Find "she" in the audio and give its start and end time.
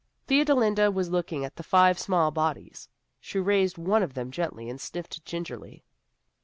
3.19-3.37